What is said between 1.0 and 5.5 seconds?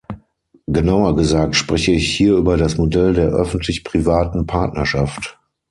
gesagt, spreche ich hier über das Modell der öffentlich-privaten Partnerschaft.